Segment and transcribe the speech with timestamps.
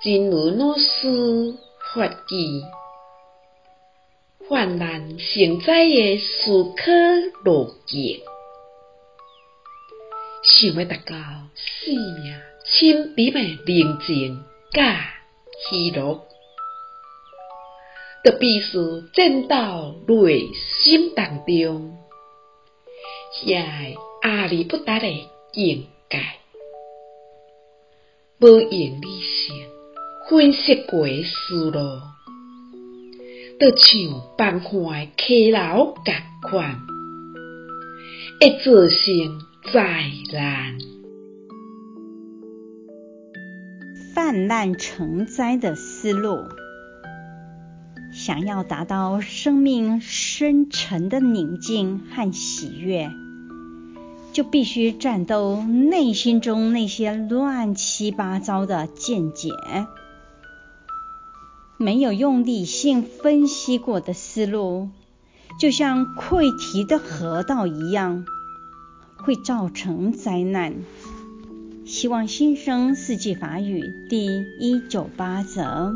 [0.00, 1.56] 真如老师
[1.92, 2.62] 法语，
[4.48, 6.84] 泛滥成灾的思考
[7.42, 8.20] 路径，
[10.44, 11.16] 想要达到
[11.56, 15.14] 生命清甜的宁静甲
[15.68, 16.24] 喜乐，
[18.24, 18.78] 就必须
[19.12, 21.98] 战斗内心当中
[23.34, 25.08] 遐个阿里不达的
[25.52, 26.20] 境界，
[28.38, 29.20] 无用理
[30.28, 31.80] 性分析过的思路，
[33.58, 36.78] 就像崩坏的溪流共款，
[38.38, 40.78] 会造成灾难。
[44.14, 46.40] 泛滥成灾的思路，
[48.12, 53.10] 想要达到生命深沉的宁静和喜悦，
[54.34, 59.48] 就必须战斗内心中那些乱七八糟的见解。
[61.80, 64.88] 没有用理性分析过的思路，
[65.60, 68.26] 就像溃堤的河道一样，
[69.16, 70.74] 会造成灾难。
[71.86, 74.26] 希望新生四季法语第
[74.58, 75.94] 一九八则。